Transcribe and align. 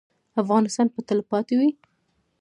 افغانستان 0.41 0.87
به 0.93 1.01
تلپاتې 1.09 1.53
وي؟ 1.59 1.69